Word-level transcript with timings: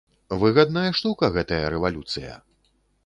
Выгадная 0.43 0.93
штука 0.99 1.29
гэтая 1.35 1.63
рэвалюцыя! 1.75 2.33